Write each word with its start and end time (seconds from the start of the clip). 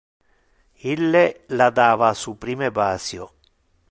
Ille 0.93 1.21
la 1.61 1.69
dava 1.81 2.11
su 2.23 2.35
prime 2.47 2.73
basio. 2.81 3.31